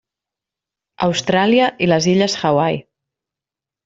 Austràlia 1.07 1.67
i 1.87 1.93
les 1.93 2.07
illes 2.13 2.37
Hawaii. 2.41 2.81